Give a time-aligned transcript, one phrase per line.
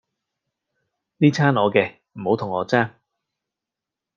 [1.17, 2.89] 哩餐我嘅，唔好同我爭